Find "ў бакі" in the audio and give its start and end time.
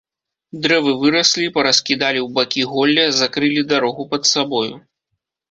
2.23-2.63